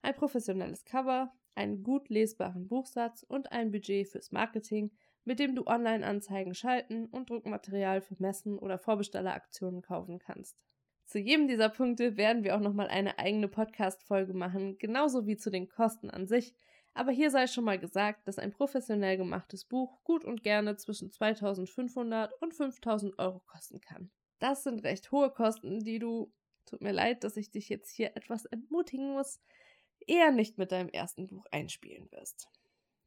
ein 0.01 0.15
professionelles 0.15 0.85
Cover, 0.85 1.33
einen 1.55 1.83
gut 1.83 2.09
lesbaren 2.09 2.67
Buchsatz 2.67 3.23
und 3.23 3.51
ein 3.51 3.71
Budget 3.71 4.07
fürs 4.07 4.31
Marketing, 4.31 4.91
mit 5.23 5.39
dem 5.39 5.55
du 5.55 5.65
Online-Anzeigen 5.65 6.53
schalten 6.53 7.07
und 7.07 7.29
Druckmaterial 7.29 8.01
für 8.01 8.15
Messen 8.19 8.59
oder 8.59 8.77
Vorbestelleraktionen 8.77 9.81
kaufen 9.81 10.19
kannst. 10.19 10.57
Zu 11.05 11.19
jedem 11.19 11.47
dieser 11.47 11.69
Punkte 11.69 12.17
werden 12.17 12.43
wir 12.43 12.55
auch 12.55 12.61
nochmal 12.61 12.87
eine 12.87 13.19
eigene 13.19 13.47
Podcast-Folge 13.47 14.33
machen, 14.33 14.77
genauso 14.77 15.27
wie 15.27 15.37
zu 15.37 15.49
den 15.51 15.67
Kosten 15.67 16.09
an 16.09 16.27
sich. 16.27 16.55
Aber 16.95 17.11
hier 17.11 17.29
sei 17.29 17.45
schon 17.47 17.65
mal 17.65 17.77
gesagt, 17.77 18.25
dass 18.25 18.39
ein 18.39 18.53
professionell 18.53 19.17
gemachtes 19.17 19.65
Buch 19.65 20.01
gut 20.05 20.23
und 20.23 20.43
gerne 20.43 20.77
zwischen 20.77 21.11
2500 21.11 22.31
und 22.41 22.55
5000 22.55 23.19
Euro 23.19 23.41
kosten 23.41 23.81
kann. 23.81 24.09
Das 24.39 24.63
sind 24.63 24.83
recht 24.85 25.11
hohe 25.11 25.29
Kosten, 25.29 25.83
die 25.83 25.99
du, 25.99 26.31
tut 26.65 26.81
mir 26.81 26.93
leid, 26.93 27.25
dass 27.25 27.35
ich 27.35 27.51
dich 27.51 27.67
jetzt 27.67 27.91
hier 27.91 28.15
etwas 28.15 28.45
entmutigen 28.45 29.11
muss, 29.11 29.41
eher 30.07 30.31
nicht 30.31 30.57
mit 30.57 30.71
deinem 30.71 30.87
ersten 30.87 31.27
Buch 31.27 31.45
einspielen 31.51 32.09
wirst. 32.11 32.47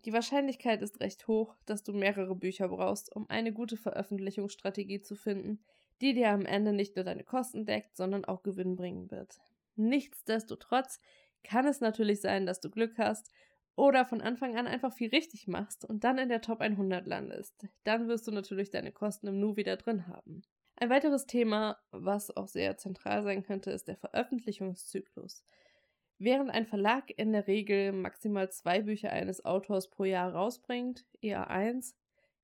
Die 0.04 0.12
Wahrscheinlichkeit 0.12 0.82
ist 0.82 1.00
recht 1.00 1.26
hoch, 1.26 1.56
dass 1.64 1.82
du 1.82 1.94
mehrere 1.94 2.36
Bücher 2.36 2.68
brauchst, 2.68 3.14
um 3.16 3.28
eine 3.30 3.54
gute 3.54 3.78
Veröffentlichungsstrategie 3.78 5.00
zu 5.00 5.16
finden, 5.16 5.64
die 6.02 6.12
dir 6.12 6.28
am 6.28 6.44
Ende 6.44 6.74
nicht 6.74 6.94
nur 6.94 7.06
deine 7.06 7.24
Kosten 7.24 7.64
deckt, 7.64 7.96
sondern 7.96 8.26
auch 8.26 8.42
Gewinn 8.42 8.76
bringen 8.76 9.10
wird. 9.10 9.40
Nichtsdestotrotz 9.76 11.00
kann 11.42 11.66
es 11.66 11.80
natürlich 11.80 12.20
sein, 12.20 12.44
dass 12.44 12.60
du 12.60 12.68
Glück 12.68 12.98
hast 12.98 13.32
oder 13.78 14.04
von 14.04 14.20
Anfang 14.20 14.56
an 14.56 14.66
einfach 14.66 14.92
viel 14.92 15.08
richtig 15.10 15.46
machst 15.46 15.84
und 15.84 16.02
dann 16.02 16.18
in 16.18 16.28
der 16.28 16.40
Top 16.40 16.60
100 16.60 17.06
landest. 17.06 17.68
Dann 17.84 18.08
wirst 18.08 18.26
du 18.26 18.32
natürlich 18.32 18.70
deine 18.70 18.90
Kosten 18.90 19.28
im 19.28 19.38
Nu 19.38 19.56
wieder 19.56 19.76
drin 19.76 20.08
haben. 20.08 20.42
Ein 20.74 20.90
weiteres 20.90 21.26
Thema, 21.26 21.78
was 21.92 22.36
auch 22.36 22.48
sehr 22.48 22.76
zentral 22.76 23.22
sein 23.22 23.44
könnte, 23.44 23.70
ist 23.70 23.86
der 23.86 23.96
Veröffentlichungszyklus. 23.96 25.44
Während 26.18 26.50
ein 26.50 26.66
Verlag 26.66 27.12
in 27.16 27.32
der 27.32 27.46
Regel 27.46 27.92
maximal 27.92 28.50
zwei 28.50 28.82
Bücher 28.82 29.10
eines 29.10 29.44
Autors 29.44 29.88
pro 29.88 30.02
Jahr 30.02 30.34
rausbringt, 30.34 31.06
eher 31.20 31.48
eins, 31.48 31.94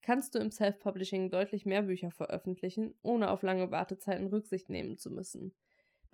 kannst 0.03 0.37
du 0.37 0.39
im 0.39 0.53
Self-Publishing 0.53 1.31
deutlich 1.31 1.67
mehr 1.67 1.83
Bücher 1.83 2.13
veröffentlichen, 2.13 2.95
ohne 3.03 3.31
auf 3.31 3.43
lange 3.43 3.73
Wartezeiten 3.73 4.29
Rücksicht 4.29 4.71
nehmen 4.71 4.99
zu 4.99 5.11
müssen. 5.11 5.53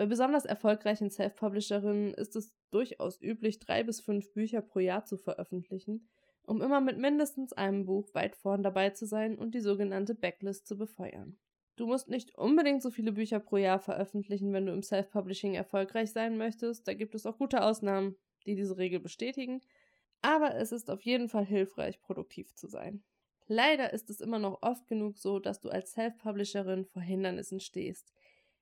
Bei 0.01 0.07
besonders 0.07 0.47
erfolgreichen 0.47 1.11
Self-Publisherinnen 1.11 2.15
ist 2.15 2.35
es 2.35 2.55
durchaus 2.71 3.21
üblich, 3.21 3.59
drei 3.59 3.83
bis 3.83 4.01
fünf 4.01 4.33
Bücher 4.33 4.63
pro 4.63 4.79
Jahr 4.79 5.05
zu 5.05 5.19
veröffentlichen, 5.19 6.09
um 6.43 6.63
immer 6.63 6.81
mit 6.81 6.97
mindestens 6.97 7.53
einem 7.53 7.85
Buch 7.85 8.09
weit 8.15 8.35
vorn 8.35 8.63
dabei 8.63 8.89
zu 8.89 9.05
sein 9.05 9.37
und 9.37 9.55
die 9.55 9.61
sogenannte 9.61 10.15
Backlist 10.15 10.67
zu 10.67 10.79
befeuern. 10.79 11.37
Du 11.77 11.87
musst 11.87 12.09
nicht 12.09 12.35
unbedingt 12.39 12.81
so 12.81 12.91
viele 12.91 13.13
Bücher 13.13 13.41
pro 13.41 13.59
Jahr 13.59 13.79
veröffentlichen, 13.79 14.55
wenn 14.55 14.65
du 14.65 14.73
im 14.73 14.83
Self-Publishing 14.83 15.53
erfolgreich 15.53 16.13
sein 16.13 16.39
möchtest. 16.39 16.89
Da 16.89 16.95
gibt 16.95 17.15
es 17.15 17.27
auch 17.27 17.37
gute 17.37 17.63
Ausnahmen, 17.63 18.17
die 18.47 18.55
diese 18.55 18.79
Regel 18.79 19.01
bestätigen. 19.01 19.61
Aber 20.23 20.55
es 20.55 20.73
ist 20.73 20.91
auf 20.91 21.03
jeden 21.03 21.29
Fall 21.29 21.45
hilfreich, 21.45 22.01
produktiv 22.01 22.55
zu 22.55 22.69
sein. 22.69 23.03
Leider 23.49 23.93
ist 23.93 24.09
es 24.09 24.23
immer 24.23 24.39
noch 24.39 24.63
oft 24.63 24.87
genug 24.87 25.19
so, 25.19 25.41
dass 25.41 25.61
du 25.61 25.69
als 25.69 25.93
Self-Publisherin 25.93 26.87
vor 26.87 27.03
Hindernissen 27.03 27.61
stehst. 27.61 28.15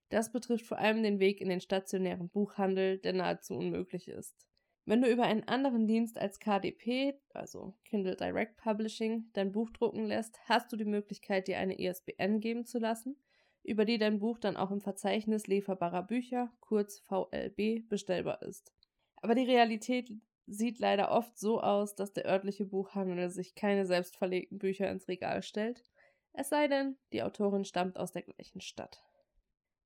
Das 0.09 0.33
betrifft 0.33 0.67
vor 0.67 0.79
allem 0.79 1.03
den 1.03 1.21
Weg 1.21 1.41
in 1.41 1.49
den 1.49 1.61
stationären 1.61 2.29
Buchhandel, 2.29 2.99
der 2.99 3.13
nahezu 3.13 3.55
unmöglich 3.55 4.09
ist. 4.09 4.47
Wenn 4.87 5.03
du 5.03 5.11
über 5.11 5.25
einen 5.25 5.45
anderen 5.45 5.87
Dienst 5.87 6.19
als 6.19 6.41
KDP, 6.41 7.21
also 7.35 7.75
Kindle 7.85 8.17
Direct 8.17 8.57
Publishing, 8.57 9.29
dein 9.35 9.53
Buch 9.53 9.69
drucken 9.71 10.07
lässt, 10.07 10.39
hast 10.47 10.73
du 10.73 10.77
die 10.77 10.87
Möglichkeit, 10.87 11.47
dir 11.47 11.59
eine 11.59 11.79
ISBN 11.79 12.41
geben 12.41 12.65
zu 12.65 12.79
lassen, 12.79 13.17
über 13.63 13.85
die 13.85 13.99
dein 13.99 14.19
Buch 14.19 14.39
dann 14.39 14.57
auch 14.57 14.71
im 14.71 14.81
Verzeichnis 14.81 15.47
lieferbarer 15.47 16.05
Bücher, 16.05 16.51
kurz 16.61 17.01
VLB, 17.01 17.87
bestellbar 17.87 18.41
ist. 18.41 18.73
Aber 19.17 19.35
die 19.35 19.45
Realität 19.45 20.11
sieht 20.47 20.79
leider 20.79 21.11
oft 21.11 21.39
so 21.39 21.61
aus, 21.61 21.95
dass 21.95 22.15
der 22.15 22.25
örtliche 22.25 22.65
Buchhandel 22.65 23.29
sich 23.29 23.55
keine 23.55 23.85
selbstverlegten 23.85 24.59
Bücher 24.59 24.91
ins 24.91 25.07
Regal 25.07 25.43
stellt, 25.43 25.85
es 26.33 26.51
sei 26.51 26.69
denn, 26.69 26.97
die 27.13 27.25
Autorin 27.25 27.65
stammt 27.65 27.99
aus 27.99 28.13
der 28.13 28.23
gleichen 28.23 28.61
Stadt. 28.61 29.03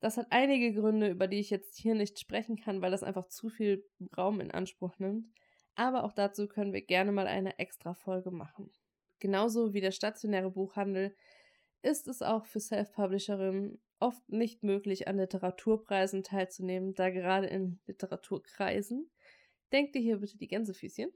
Das 0.03 0.17
hat 0.17 0.27
einige 0.31 0.75
Gründe, 0.75 1.11
über 1.11 1.29
die 1.29 1.39
ich 1.39 1.51
jetzt 1.51 1.79
hier 1.79 1.95
nicht 1.95 2.19
sprechen 2.19 2.57
kann, 2.57 2.83
weil 2.83 2.91
das 2.91 3.05
einfach 3.05 3.27
zu 3.29 3.49
viel 3.49 3.89
Raum 4.19 4.41
in 4.41 4.51
Anspruch 4.51 4.99
nimmt. 4.99 5.33
Aber 5.77 6.03
auch 6.03 6.13
dazu 6.13 6.49
können 6.49 6.73
wir 6.73 6.83
gerne 6.83 7.13
mal 7.13 7.29
eine 7.29 7.57
extra 7.61 7.95
Folge 7.95 8.33
machen. 8.33 8.73
Genauso 9.21 9.75
wie 9.75 9.81
der 9.81 9.93
stationäre 9.93 10.51
Buchhandel 10.51 11.15
ist 11.83 12.09
es 12.09 12.21
auch 12.21 12.47
für 12.47 12.59
Self-Publisherinnen 12.59 13.81
oft 14.01 14.29
nicht 14.29 14.65
möglich, 14.65 15.07
an 15.07 15.19
Literaturpreisen 15.19 16.25
teilzunehmen, 16.25 16.95
da 16.95 17.11
gerade 17.11 17.47
in 17.47 17.79
Literaturkreisen, 17.87 19.09
denkt 19.71 19.95
ihr 19.95 20.03
hier 20.03 20.17
bitte 20.17 20.37
die 20.37 20.49
Gänsefüßchen, 20.49 21.13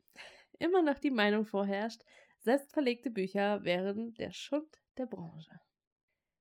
immer 0.60 0.82
noch 0.82 1.00
die 1.00 1.10
Meinung 1.10 1.44
vorherrscht, 1.44 2.02
selbstverlegte 2.38 3.10
Bücher 3.10 3.64
wären 3.64 4.14
der 4.14 4.30
Schund 4.30 4.80
der 4.96 5.06
Branche. 5.06 5.58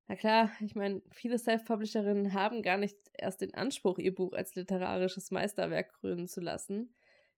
Na 0.07 0.15
klar, 0.15 0.51
ich 0.59 0.75
meine, 0.75 1.01
viele 1.11 1.39
Self-Publisherinnen 1.39 2.33
haben 2.33 2.61
gar 2.61 2.77
nicht 2.77 2.97
erst 3.13 3.41
den 3.41 3.55
Anspruch, 3.55 3.97
ihr 3.97 4.13
Buch 4.13 4.33
als 4.33 4.53
literarisches 4.53 5.31
Meisterwerk 5.31 5.93
krönen 5.93 6.27
zu 6.27 6.41
lassen. 6.41 6.93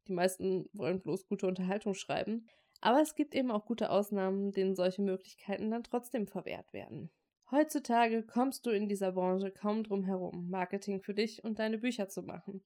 Die 0.07 0.13
meisten 0.13 0.69
wollen 0.73 1.01
bloß 1.01 1.27
gute 1.27 1.47
Unterhaltung 1.47 1.93
schreiben. 1.93 2.47
Aber 2.81 3.01
es 3.01 3.15
gibt 3.15 3.33
eben 3.33 3.51
auch 3.51 3.65
gute 3.65 3.89
Ausnahmen, 3.89 4.51
denen 4.51 4.75
solche 4.75 5.01
Möglichkeiten 5.01 5.71
dann 5.71 5.83
trotzdem 5.83 6.27
verwehrt 6.27 6.73
werden. 6.73 7.09
Heutzutage 7.49 8.23
kommst 8.23 8.65
du 8.65 8.71
in 8.71 8.89
dieser 8.89 9.13
Branche 9.13 9.51
kaum 9.51 9.83
drum 9.83 10.03
herum, 10.03 10.49
Marketing 10.49 11.01
für 11.01 11.13
dich 11.13 11.43
und 11.45 11.59
deine 11.59 11.77
Bücher 11.77 12.09
zu 12.09 12.21
machen. 12.21 12.61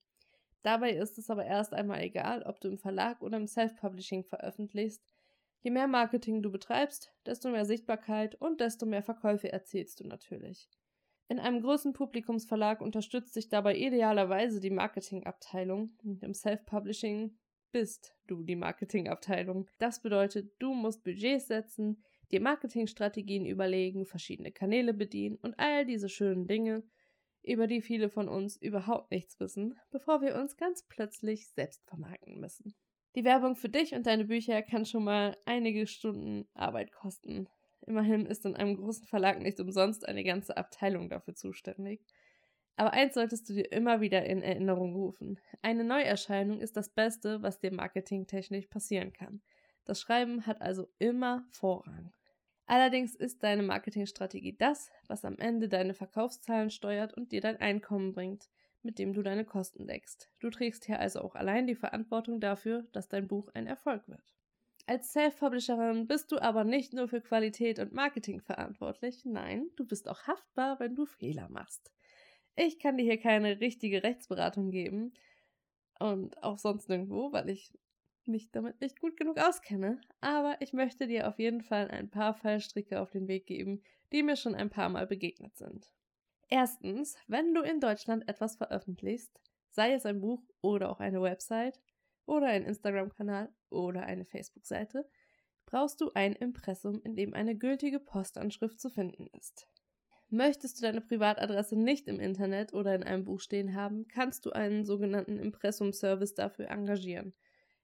Dabei 0.62 0.90
ist 0.90 1.18
es 1.18 1.30
aber 1.30 1.44
erst 1.44 1.72
einmal 1.72 2.02
egal, 2.02 2.42
ob 2.42 2.60
du 2.60 2.68
im 2.68 2.78
Verlag 2.78 3.22
oder 3.22 3.36
im 3.36 3.46
Self-Publishing 3.46 4.24
veröffentlichst, 4.24 5.02
Je 5.62 5.70
mehr 5.70 5.86
Marketing 5.86 6.42
du 6.42 6.50
betreibst, 6.50 7.14
desto 7.24 7.48
mehr 7.48 7.64
Sichtbarkeit 7.64 8.34
und 8.34 8.60
desto 8.60 8.84
mehr 8.84 9.02
Verkäufe 9.02 9.52
erzielst 9.52 10.00
du 10.00 10.06
natürlich. 10.06 10.68
In 11.28 11.38
einem 11.38 11.62
großen 11.62 11.92
Publikumsverlag 11.92 12.80
unterstützt 12.80 13.32
sich 13.32 13.48
dabei 13.48 13.76
idealerweise 13.76 14.60
die 14.60 14.70
Marketingabteilung 14.70 15.96
im 16.20 16.34
Self-Publishing 16.34 17.38
bist 17.70 18.14
du 18.26 18.42
die 18.42 18.56
Marketingabteilung. 18.56 19.68
Das 19.78 20.02
bedeutet, 20.02 20.52
du 20.58 20.74
musst 20.74 21.04
Budgets 21.04 21.46
setzen, 21.46 22.02
dir 22.32 22.40
Marketingstrategien 22.40 23.46
überlegen, 23.46 24.04
verschiedene 24.04 24.52
Kanäle 24.52 24.92
bedienen 24.92 25.36
und 25.36 25.58
all 25.58 25.86
diese 25.86 26.08
schönen 26.08 26.46
Dinge, 26.48 26.82
über 27.42 27.66
die 27.66 27.80
viele 27.80 28.10
von 28.10 28.28
uns 28.28 28.56
überhaupt 28.56 29.10
nichts 29.10 29.38
wissen, 29.40 29.78
bevor 29.90 30.22
wir 30.22 30.34
uns 30.34 30.56
ganz 30.56 30.84
plötzlich 30.88 31.48
selbst 31.50 31.84
vermarkten 31.86 32.40
müssen. 32.40 32.74
Die 33.14 33.24
Werbung 33.24 33.56
für 33.56 33.68
dich 33.68 33.94
und 33.94 34.06
deine 34.06 34.24
Bücher 34.24 34.62
kann 34.62 34.86
schon 34.86 35.04
mal 35.04 35.36
einige 35.44 35.86
Stunden 35.86 36.46
Arbeit 36.54 36.92
kosten. 36.92 37.46
Immerhin 37.86 38.24
ist 38.24 38.46
in 38.46 38.56
einem 38.56 38.76
großen 38.76 39.06
Verlag 39.06 39.40
nicht 39.40 39.60
umsonst 39.60 40.08
eine 40.08 40.24
ganze 40.24 40.56
Abteilung 40.56 41.10
dafür 41.10 41.34
zuständig. 41.34 42.00
Aber 42.76 42.94
eins 42.94 43.12
solltest 43.14 43.48
du 43.48 43.54
dir 43.54 43.70
immer 43.70 44.00
wieder 44.00 44.24
in 44.24 44.42
Erinnerung 44.42 44.94
rufen. 44.94 45.38
Eine 45.60 45.84
Neuerscheinung 45.84 46.60
ist 46.60 46.76
das 46.76 46.88
Beste, 46.88 47.42
was 47.42 47.58
dir 47.58 47.72
marketingtechnisch 47.72 48.66
passieren 48.68 49.12
kann. 49.12 49.42
Das 49.84 50.00
Schreiben 50.00 50.46
hat 50.46 50.62
also 50.62 50.88
immer 50.98 51.44
Vorrang. 51.50 52.12
Allerdings 52.66 53.14
ist 53.14 53.42
deine 53.42 53.62
Marketingstrategie 53.62 54.56
das, 54.56 54.90
was 55.06 55.26
am 55.26 55.36
Ende 55.36 55.68
deine 55.68 55.92
Verkaufszahlen 55.92 56.70
steuert 56.70 57.12
und 57.12 57.32
dir 57.32 57.42
dein 57.42 57.58
Einkommen 57.58 58.14
bringt 58.14 58.48
mit 58.82 58.98
dem 58.98 59.12
du 59.12 59.22
deine 59.22 59.44
Kosten 59.44 59.86
deckst. 59.86 60.30
Du 60.40 60.50
trägst 60.50 60.84
hier 60.84 60.98
also 60.98 61.20
auch 61.20 61.34
allein 61.34 61.66
die 61.66 61.74
Verantwortung 61.74 62.40
dafür, 62.40 62.86
dass 62.92 63.08
dein 63.08 63.28
Buch 63.28 63.48
ein 63.54 63.66
Erfolg 63.66 64.08
wird. 64.08 64.34
Als 64.86 65.12
Self-Publisherin 65.12 66.08
bist 66.08 66.32
du 66.32 66.40
aber 66.40 66.64
nicht 66.64 66.92
nur 66.92 67.06
für 67.06 67.20
Qualität 67.20 67.78
und 67.78 67.92
Marketing 67.92 68.40
verantwortlich, 68.40 69.24
nein, 69.24 69.70
du 69.76 69.86
bist 69.86 70.08
auch 70.08 70.26
haftbar, 70.26 70.80
wenn 70.80 70.96
du 70.96 71.06
Fehler 71.06 71.48
machst. 71.48 71.92
Ich 72.56 72.78
kann 72.78 72.96
dir 72.96 73.04
hier 73.04 73.20
keine 73.20 73.60
richtige 73.60 74.02
Rechtsberatung 74.02 74.70
geben 74.70 75.14
und 76.00 76.42
auch 76.42 76.58
sonst 76.58 76.88
nirgendwo, 76.88 77.32
weil 77.32 77.48
ich 77.48 77.72
mich 78.26 78.50
damit 78.50 78.80
nicht 78.80 79.00
gut 79.00 79.16
genug 79.16 79.38
auskenne, 79.38 80.00
aber 80.20 80.56
ich 80.60 80.72
möchte 80.72 81.06
dir 81.06 81.28
auf 81.28 81.38
jeden 81.38 81.62
Fall 81.62 81.88
ein 81.88 82.10
paar 82.10 82.34
Fallstricke 82.34 83.00
auf 83.00 83.10
den 83.10 83.28
Weg 83.28 83.46
geben, 83.46 83.82
die 84.12 84.22
mir 84.22 84.36
schon 84.36 84.54
ein 84.54 84.70
paar 84.70 84.88
Mal 84.88 85.06
begegnet 85.06 85.56
sind. 85.56 85.90
Erstens, 86.54 87.16
wenn 87.28 87.54
du 87.54 87.62
in 87.62 87.80
Deutschland 87.80 88.28
etwas 88.28 88.56
veröffentlichst, 88.56 89.40
sei 89.70 89.94
es 89.94 90.04
ein 90.04 90.20
Buch 90.20 90.42
oder 90.60 90.90
auch 90.90 91.00
eine 91.00 91.22
Website 91.22 91.80
oder 92.26 92.48
ein 92.48 92.64
Instagram-Kanal 92.64 93.50
oder 93.70 94.02
eine 94.02 94.26
Facebook-Seite, 94.26 95.08
brauchst 95.64 96.02
du 96.02 96.10
ein 96.12 96.34
Impressum, 96.34 97.00
in 97.04 97.16
dem 97.16 97.32
eine 97.32 97.56
gültige 97.56 98.00
Postanschrift 98.00 98.78
zu 98.82 98.90
finden 98.90 99.28
ist. 99.28 99.66
Möchtest 100.28 100.76
du 100.76 100.82
deine 100.82 101.00
Privatadresse 101.00 101.74
nicht 101.74 102.06
im 102.06 102.20
Internet 102.20 102.74
oder 102.74 102.94
in 102.94 103.02
einem 103.02 103.24
Buch 103.24 103.40
stehen 103.40 103.74
haben, 103.74 104.06
kannst 104.08 104.44
du 104.44 104.50
einen 104.50 104.84
sogenannten 104.84 105.38
Impressum-Service 105.38 106.34
dafür 106.34 106.68
engagieren. 106.68 107.32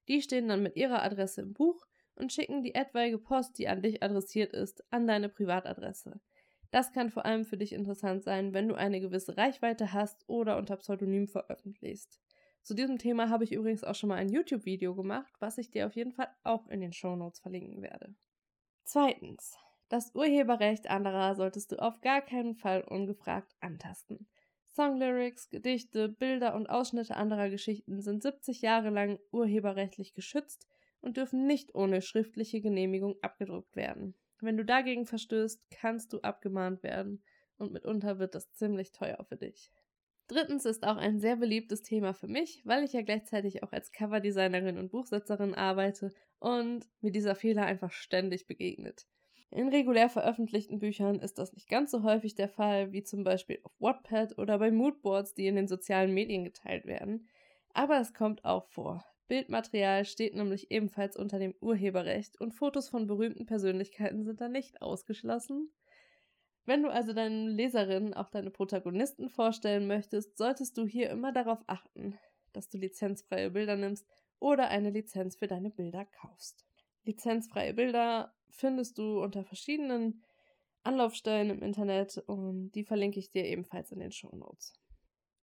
Die 0.09 0.21
stehen 0.21 0.47
dann 0.47 0.63
mit 0.63 0.77
ihrer 0.77 1.03
Adresse 1.03 1.41
im 1.41 1.55
Buch 1.55 1.87
und 2.17 2.35
schicken 2.35 2.63
die 2.63 2.75
etwaige 2.75 3.17
Post, 3.17 3.57
die 3.57 3.67
an 3.67 3.81
dich 3.81 4.03
adressiert 4.03 4.53
ist, 4.53 4.85
an 4.93 5.07
deine 5.07 5.31
Privatadresse. 5.31 6.21
Das 6.71 6.93
kann 6.93 7.11
vor 7.11 7.25
allem 7.25 7.45
für 7.45 7.57
dich 7.57 7.73
interessant 7.73 8.23
sein, 8.23 8.53
wenn 8.53 8.69
du 8.69 8.75
eine 8.75 9.01
gewisse 9.01 9.37
Reichweite 9.37 9.93
hast 9.93 10.29
oder 10.29 10.59
unter 10.59 10.77
Pseudonym 10.77 11.27
veröffentlichst. 11.27 12.21
Zu 12.63 12.75
diesem 12.75 12.99
Thema 12.99 13.31
habe 13.31 13.45
ich 13.45 13.53
übrigens 13.53 13.85
auch 13.85 13.95
schon 13.95 14.11
mal 14.11 14.17
ein 14.17 14.29
YouTube-Video 14.29 14.95
gemacht, 14.95 15.33
was 15.39 15.57
ich 15.57 15.71
dir 15.71 15.87
auf 15.87 15.97
jeden 15.97 16.13
Fall 16.13 16.29
auch 16.45 16.69
in 16.69 16.81
den 16.81 16.93
Show 16.93 17.17
Notes 17.17 17.41
verlinken 17.41 17.83
werde. 17.83 18.15
Zweitens. 18.85 19.57
Das 19.89 20.15
Urheberrecht 20.15 20.91
anderer 20.91 21.35
solltest 21.35 21.73
du 21.73 21.77
auf 21.77 22.03
gar 22.03 22.21
keinen 22.21 22.55
Fall 22.55 22.83
ungefragt 22.83 23.57
antasten. 23.61 24.29
Songlyrics, 24.67 25.49
Gedichte, 25.49 26.11
Bilder 26.11 26.55
und 26.55 26.69
Ausschnitte 26.69 27.17
anderer 27.17 27.49
Geschichten 27.49 28.03
sind 28.03 28.23
70 28.23 28.61
Jahre 28.61 28.91
lang 28.91 29.19
urheberrechtlich 29.33 30.13
geschützt 30.13 30.67
und 31.01 31.17
dürfen 31.17 31.47
nicht 31.47 31.75
ohne 31.75 32.03
schriftliche 32.03 32.61
Genehmigung 32.61 33.17
abgedruckt 33.23 33.77
werden. 33.77 34.15
Wenn 34.41 34.57
du 34.57 34.65
dagegen 34.65 35.07
verstößt, 35.07 35.71
kannst 35.71 36.13
du 36.13 36.21
abgemahnt 36.21 36.83
werden 36.83 37.23
und 37.57 37.73
mitunter 37.73 38.19
wird 38.19 38.35
das 38.35 38.53
ziemlich 38.53 38.93
teuer 38.93 39.25
für 39.29 39.37
dich. 39.37 39.73
Drittens 40.29 40.67
ist 40.67 40.87
auch 40.87 40.99
ein 40.99 41.21
sehr 41.21 41.37
beliebtes 41.37 41.83
Thema 41.83 42.13
für 42.13 42.29
mich, 42.29 42.61
weil 42.65 42.85
ich 42.85 42.93
ja 42.93 43.01
gleichzeitig 43.01 43.63
auch 43.63 43.73
als 43.73 43.93
Coverdesignerin 43.93 44.77
und 44.77 44.91
Buchsetzerin 44.91 45.55
arbeite 45.55 46.13
und 46.39 46.87
mir 47.01 47.11
dieser 47.11 47.35
Fehler 47.35 47.65
einfach 47.65 47.93
ständig 47.93 48.47
begegnet. 48.47 49.07
In 49.51 49.69
regulär 49.69 50.11
veröffentlichten 50.11 50.79
Büchern 50.79 51.21
ist 51.21 51.39
das 51.39 51.55
nicht 51.55 51.71
ganz 51.71 51.91
so 51.91 52.03
häufig 52.03 52.35
der 52.35 52.51
Fall, 52.51 52.93
wie 52.93 53.03
zum 53.03 53.25
Beispiel 53.25 53.59
auf 53.63 53.73
Wattpad 53.81 54.37
oder 54.37 54.59
bei 54.59 54.71
Moodboards, 54.71 55.33
die 55.33 55.47
in 55.47 55.57
den 55.57 55.67
sozialen 55.67 56.13
Medien 56.13 56.45
geteilt 56.45 56.85
werden. 56.85 57.27
Aber 57.73 57.99
es 57.99 58.13
kommt 58.13 58.45
auch 58.45 58.67
vor. 58.69 59.05
Bildmaterial 59.29 60.07
steht 60.07 60.35
nämlich 60.35 60.71
ebenfalls 60.71 61.17
unter 61.17 61.39
dem 61.39 61.55
Urheberrecht 61.61 62.41
und 62.41 62.53
Fotos 62.53 62.89
von 62.89 63.07
berühmten 63.07 63.47
Persönlichkeiten 63.47 64.25
sind 64.25 64.41
da 64.41 64.49
nicht 64.49 64.83
ausgeschlossen. 64.83 65.71
Wenn 66.65 66.83
du 66.83 66.91
also 66.91 67.13
deinen 67.13 67.49
Leserinnen 67.49 68.15
auch 68.15 68.31
deine 68.31 68.51
Protagonisten 68.51 69.29
vorstellen 69.29 69.87
möchtest, 69.87 70.37
solltest 70.37 70.77
du 70.77 70.87
hier 70.87 71.11
immer 71.11 71.33
darauf 71.33 71.63
achten, 71.67 72.19
dass 72.53 72.69
du 72.69 72.79
lizenzfreie 72.79 73.51
Bilder 73.51 73.77
nimmst 73.77 74.07
oder 74.39 74.69
eine 74.69 74.91
Lizenz 74.91 75.37
für 75.37 75.47
deine 75.47 75.71
Bilder 75.71 76.07
kaufst. 76.07 76.67
Lizenzfreie 77.05 77.75
Bilder 77.75 78.35
findest 78.51 78.99
du 78.99 79.23
unter 79.23 79.45
verschiedenen 79.45 80.23
Anlaufstellen 80.83 81.51
im 81.51 81.63
Internet 81.63 82.19
und 82.27 82.73
die 82.73 82.85
verlinke 82.85 83.19
ich 83.19 83.31
dir 83.31 83.45
ebenfalls 83.45 83.93
in 83.93 84.01
den 84.01 84.13
Show 84.13 84.35
Notes. 84.35 84.75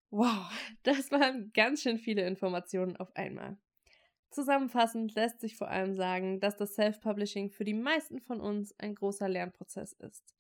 Wow, 0.10 0.50
das 0.84 1.12
waren 1.12 1.52
ganz 1.54 1.82
schön 1.82 2.00
viele 2.00 2.26
Informationen 2.26 2.96
auf 2.98 3.16
einmal. 3.16 3.58
Zusammenfassend 4.32 5.16
lässt 5.16 5.40
sich 5.40 5.56
vor 5.56 5.70
allem 5.70 5.96
sagen, 5.96 6.40
dass 6.40 6.58
das 6.58 6.76
Self-Publishing 6.76 7.52
für 7.52 7.64
die 7.64 7.74
meisten 7.74 8.20
von 8.20 8.42
uns 8.42 8.78
ein 8.80 8.96
großer 8.96 9.30
Lernprozess 9.30 9.94
ist. 9.94 10.36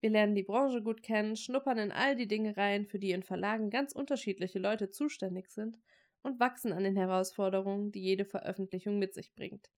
Wir 0.00 0.10
lernen 0.10 0.34
die 0.34 0.44
Branche 0.44 0.82
gut 0.82 1.02
kennen, 1.02 1.34
schnuppern 1.34 1.78
in 1.78 1.92
all 1.92 2.14
die 2.14 2.28
Dinge 2.28 2.56
rein, 2.56 2.86
für 2.86 2.98
die 2.98 3.10
in 3.10 3.22
Verlagen 3.22 3.70
ganz 3.70 3.92
unterschiedliche 3.92 4.58
Leute 4.58 4.90
zuständig 4.90 5.48
sind 5.48 5.78
und 6.22 6.38
wachsen 6.38 6.72
an 6.72 6.84
den 6.84 6.96
Herausforderungen, 6.96 7.90
die 7.90 8.02
jede 8.02 8.24
Veröffentlichung 8.24 8.98
mit 8.98 9.14
sich 9.14 9.34
bringt. 9.34 9.70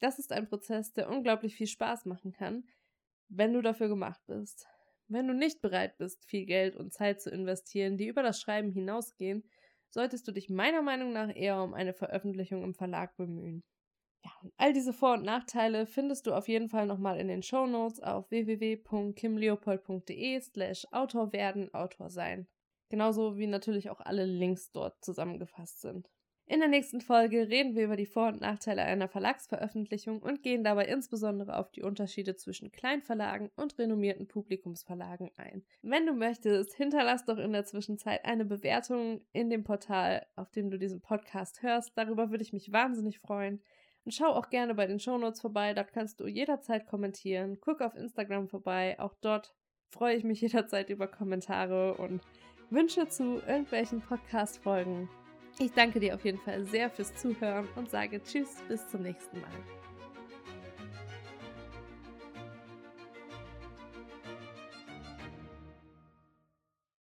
Das 0.00 0.18
ist 0.18 0.32
ein 0.32 0.48
Prozess, 0.48 0.92
der 0.92 1.08
unglaublich 1.08 1.54
viel 1.54 1.68
Spaß 1.68 2.06
machen 2.06 2.32
kann, 2.32 2.64
wenn 3.28 3.52
du 3.52 3.62
dafür 3.62 3.88
gemacht 3.88 4.20
bist. 4.26 4.66
Wenn 5.08 5.28
du 5.28 5.34
nicht 5.34 5.60
bereit 5.60 5.96
bist, 5.96 6.24
viel 6.24 6.44
Geld 6.44 6.76
und 6.76 6.92
Zeit 6.92 7.20
zu 7.20 7.30
investieren, 7.30 7.96
die 7.96 8.08
über 8.08 8.22
das 8.22 8.40
Schreiben 8.40 8.72
hinausgehen, 8.72 9.44
solltest 9.92 10.26
du 10.26 10.32
dich 10.32 10.50
meiner 10.50 10.82
Meinung 10.82 11.12
nach 11.12 11.34
eher 11.34 11.62
um 11.62 11.74
eine 11.74 11.92
Veröffentlichung 11.92 12.64
im 12.64 12.74
Verlag 12.74 13.16
bemühen. 13.16 13.62
Ja, 14.24 14.30
all 14.56 14.72
diese 14.72 14.92
Vor- 14.92 15.14
und 15.14 15.24
Nachteile 15.24 15.86
findest 15.86 16.26
du 16.26 16.34
auf 16.34 16.48
jeden 16.48 16.68
Fall 16.68 16.86
nochmal 16.86 17.18
in 17.18 17.28
den 17.28 17.42
Show 17.42 17.66
Notes 17.66 18.00
auf 18.00 18.30
www.kimleopold.de 18.30 20.40
slash 20.40 20.86
Autor 20.92 21.32
werden, 21.32 21.74
Autor 21.74 22.10
sein. 22.10 22.46
Genauso 22.88 23.36
wie 23.36 23.46
natürlich 23.46 23.90
auch 23.90 24.00
alle 24.00 24.24
Links 24.24 24.70
dort 24.70 25.04
zusammengefasst 25.04 25.80
sind. 25.80 26.08
In 26.46 26.58
der 26.58 26.68
nächsten 26.68 27.00
Folge 27.00 27.48
reden 27.48 27.74
wir 27.74 27.84
über 27.84 27.96
die 27.96 28.06
Vor- 28.06 28.28
und 28.28 28.40
Nachteile 28.40 28.82
einer 28.82 29.08
Verlagsveröffentlichung 29.08 30.20
und 30.20 30.42
gehen 30.42 30.64
dabei 30.64 30.86
insbesondere 30.86 31.56
auf 31.56 31.70
die 31.70 31.82
Unterschiede 31.82 32.36
zwischen 32.36 32.72
Kleinverlagen 32.72 33.50
und 33.56 33.78
renommierten 33.78 34.26
Publikumsverlagen 34.26 35.30
ein. 35.36 35.64
Wenn 35.82 36.04
du 36.04 36.12
möchtest, 36.12 36.74
hinterlass 36.74 37.24
doch 37.24 37.38
in 37.38 37.52
der 37.52 37.64
Zwischenzeit 37.64 38.24
eine 38.24 38.44
Bewertung 38.44 39.22
in 39.32 39.50
dem 39.50 39.64
Portal, 39.64 40.26
auf 40.36 40.50
dem 40.50 40.70
du 40.70 40.78
diesen 40.78 41.00
Podcast 41.00 41.62
hörst. 41.62 41.92
Darüber 41.96 42.30
würde 42.30 42.42
ich 42.42 42.52
mich 42.52 42.72
wahnsinnig 42.72 43.20
freuen. 43.20 43.62
Und 44.04 44.12
schau 44.12 44.26
auch 44.26 44.50
gerne 44.50 44.74
bei 44.74 44.86
den 44.86 44.98
Shownotes 44.98 45.40
vorbei, 45.40 45.74
dort 45.74 45.92
kannst 45.92 46.18
du 46.18 46.26
jederzeit 46.26 46.86
kommentieren. 46.86 47.58
Guck 47.60 47.80
auf 47.80 47.94
Instagram 47.94 48.48
vorbei, 48.48 48.98
auch 48.98 49.14
dort 49.20 49.54
freue 49.90 50.16
ich 50.16 50.24
mich 50.24 50.40
jederzeit 50.42 50.90
über 50.90 51.06
Kommentare 51.06 51.94
und 51.94 52.20
Wünsche 52.70 53.06
zu 53.08 53.40
irgendwelchen 53.46 54.00
Podcast-Folgen. 54.00 55.08
Ich 55.64 55.72
danke 55.74 56.00
dir 56.00 56.16
auf 56.16 56.24
jeden 56.24 56.40
Fall 56.40 56.64
sehr 56.64 56.90
fürs 56.90 57.14
Zuhören 57.14 57.68
und 57.76 57.88
sage 57.88 58.20
Tschüss, 58.20 58.56
bis 58.66 58.88
zum 58.88 59.02
nächsten 59.02 59.40
Mal. 59.40 59.50